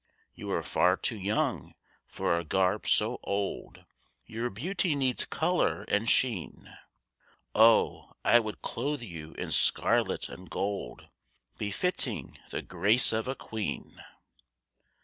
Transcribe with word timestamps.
You 0.33 0.49
are 0.49 0.63
far 0.63 0.97
too 0.97 1.15
young 1.15 1.75
for 2.07 2.35
a 2.35 2.43
garb 2.43 2.87
so 2.87 3.19
old; 3.21 3.85
Your 4.25 4.49
beauty 4.49 4.95
needs 4.95 5.25
colour 5.27 5.83
and 5.83 6.09
sheen. 6.09 6.75
Oh, 7.53 8.13
I 8.25 8.39
would 8.39 8.63
clothe 8.63 9.03
you 9.03 9.33
in 9.35 9.51
scarlet 9.51 10.27
and 10.27 10.49
gold 10.49 11.07
Befitting 11.59 12.39
the 12.49 12.63
grace 12.63 13.13
of 13.13 13.27
a 13.27 13.35
queen. 13.35 14.03